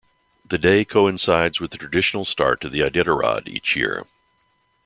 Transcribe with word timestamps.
The 0.43 0.57
day 0.57 0.83
coincides 0.83 1.59
with 1.61 1.69
the 1.69 1.77
traditional 1.77 2.25
start 2.25 2.63
of 2.65 2.71
the 2.71 2.79
Iditarod 2.79 3.47
each 3.47 3.75
year. 3.75 4.07